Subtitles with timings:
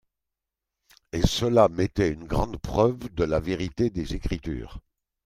[1.11, 4.79] Et celà m'était une grande preuve de la vérité des Écritures.